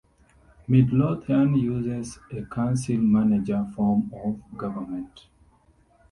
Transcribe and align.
Midlothian 0.67 1.53
uses 1.55 2.17
a 2.35 2.41
council-manager 2.45 3.67
form 3.75 4.11
of 4.11 4.41
government. 4.57 5.27